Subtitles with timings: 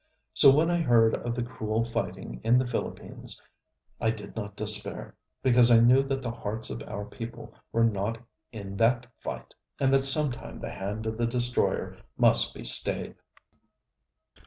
[0.33, 3.39] So when I heard of the cruel fighting in the Philippines,
[3.99, 8.17] I did not despair, because I knew that the hearts of our people were not
[8.51, 13.13] in that fight, and that sometime the hand of the destroyer must be stayed.